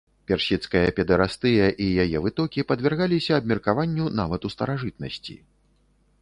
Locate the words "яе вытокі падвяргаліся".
2.03-3.31